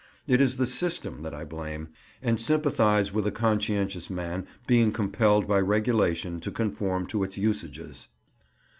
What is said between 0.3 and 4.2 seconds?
is the system that I blame, and sympathize with a conscientious